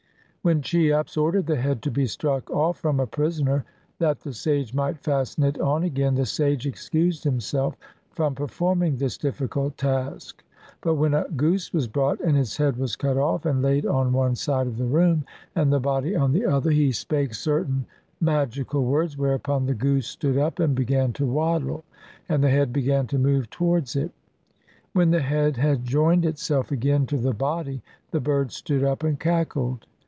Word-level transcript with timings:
When 0.43 0.63
Cheops 0.63 1.17
ordered 1.17 1.45
the 1.45 1.57
head 1.61 1.83
to 1.83 1.91
be 1.91 2.07
struck 2.07 2.49
off 2.49 2.79
from 2.79 2.99
a 2.99 3.05
prisoner 3.05 3.63
that 3.99 4.21
the 4.21 4.33
sage 4.33 4.73
might 4.73 4.97
fasten 4.97 5.43
it 5.43 5.61
on 5.61 5.83
again, 5.83 6.15
the 6.15 6.25
sage 6.25 6.65
excused 6.65 7.23
himself 7.25 7.77
from 8.09 8.33
performing 8.33 8.97
this 8.97 9.19
difficult 9.19 9.77
task; 9.77 10.43
but 10.81 10.95
when 10.95 11.13
a 11.13 11.27
goose 11.35 11.71
was 11.71 11.87
brought, 11.87 12.19
and 12.21 12.35
its 12.35 12.57
head 12.57 12.77
was 12.77 12.95
cut 12.95 13.17
off 13.17 13.45
and 13.45 13.61
laid 13.61 13.85
on 13.85 14.13
one 14.13 14.33
side 14.33 14.65
of 14.65 14.77
the 14.77 14.87
room 14.87 15.25
and 15.55 15.71
the 15.71 15.79
body 15.79 16.15
on 16.15 16.31
the 16.31 16.47
other, 16.47 16.71
he 16.71 16.91
spake 16.91 17.35
certain 17.35 17.85
magical 18.19 18.83
words, 18.83 19.15
whereupon 19.19 19.67
the 19.67 19.75
goose 19.75 20.07
stood 20.07 20.39
up 20.39 20.57
and 20.59 20.73
begun 20.73 21.13
to 21.13 21.27
waddle, 21.27 21.83
and 22.27 22.43
the 22.43 22.49
head 22.49 22.73
began 22.73 23.05
to 23.05 23.19
move 23.19 23.47
towards 23.51 23.95
it. 23.95 24.09
When 24.91 25.11
the 25.11 25.21
head 25.21 25.57
had 25.57 25.85
joined 25.85 26.25
itself 26.25 26.71
again 26.71 27.05
to 27.05 27.17
the 27.19 27.35
body 27.35 27.83
the 28.09 28.19
bird 28.19 28.51
stood 28.51 28.83
up 28.83 29.03
and 29.03 29.19
cackled. 29.19 29.85